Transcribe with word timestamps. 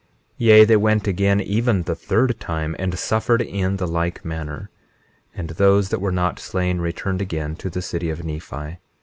21:12 0.37 0.37
Yea, 0.39 0.65
they 0.65 0.75
went 0.75 1.07
again 1.07 1.39
even 1.39 1.83
the 1.83 1.93
third 1.93 2.39
time, 2.39 2.75
and 2.79 2.97
suffered 2.97 3.39
in 3.39 3.77
the 3.77 3.85
like 3.85 4.25
manner; 4.25 4.71
and 5.35 5.51
those 5.51 5.89
that 5.89 6.01
were 6.01 6.11
not 6.11 6.39
slain 6.39 6.79
returned 6.79 7.21
again 7.21 7.55
to 7.55 7.69
the 7.69 7.83
city 7.83 8.09
of 8.09 8.23
Nephi. 8.25 8.79